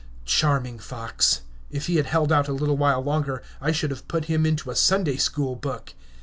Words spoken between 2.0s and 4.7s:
held out a little while longer, I should have put him